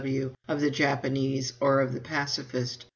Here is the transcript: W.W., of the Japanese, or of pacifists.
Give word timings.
W.W., 0.03 0.33
of 0.47 0.61
the 0.61 0.71
Japanese, 0.71 1.53
or 1.61 1.79
of 1.79 2.01
pacifists. 2.03 2.85